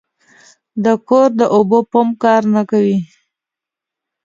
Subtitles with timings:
[0.83, 2.97] د کور د اوبو پمپ کار نه کاوه.